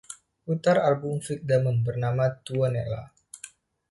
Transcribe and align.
Putar 0.45 0.77
album 0.89 1.15
Vic 1.25 1.39
Damone 1.49 1.81
bernama 1.85 2.25
Tuonela 2.43 3.01